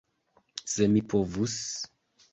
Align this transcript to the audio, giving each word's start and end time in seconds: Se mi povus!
Se 0.75 0.87
mi 0.95 1.05
povus! 1.15 1.59